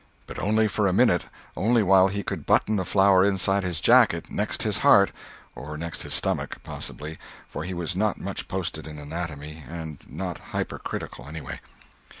[0.25, 4.63] But only for a minute—only while he could button the flower inside his jacket, next
[4.63, 9.99] his heart—or next his stomach, possibly, for he was not much posted in anatomy, and
[10.07, 11.59] not hypercritical, anyway.